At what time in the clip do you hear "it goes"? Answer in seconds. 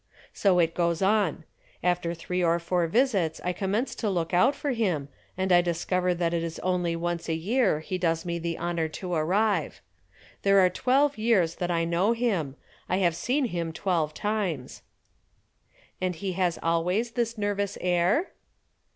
0.57-1.03